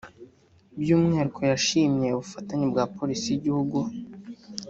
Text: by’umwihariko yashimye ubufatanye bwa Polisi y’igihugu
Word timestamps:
by’umwihariko 0.79 1.39
yashimye 1.51 2.07
ubufatanye 2.11 2.65
bwa 2.71 2.83
Polisi 2.95 3.25
y’igihugu 3.29 3.77